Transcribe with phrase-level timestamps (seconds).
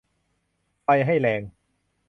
[0.83, 1.41] ไฟให้แรง